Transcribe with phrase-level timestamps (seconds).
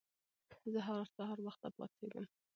[0.71, 2.25] زه هر سهار وخته پاڅيږم